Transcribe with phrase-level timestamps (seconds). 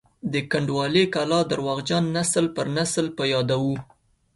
[0.33, 3.75] د کنډوالې کلا درواغجن نسل پر نسل په یادو وو.